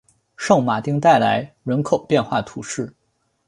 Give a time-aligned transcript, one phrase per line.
[0.35, 2.91] 圣马丁代来人口变化图示